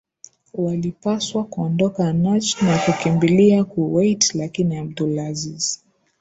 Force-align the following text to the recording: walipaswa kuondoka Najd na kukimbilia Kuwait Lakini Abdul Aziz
walipaswa 0.53 1.43
kuondoka 1.43 2.13
Najd 2.13 2.55
na 2.61 2.77
kukimbilia 2.77 3.63
Kuwait 3.63 4.35
Lakini 4.35 4.77
Abdul 4.77 5.19
Aziz 5.19 5.83